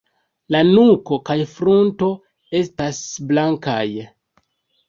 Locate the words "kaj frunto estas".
1.29-3.03